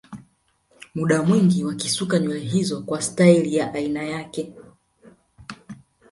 [0.95, 4.53] Muda mwingi wakisuka nywele hizo kwa stairi ya aina yake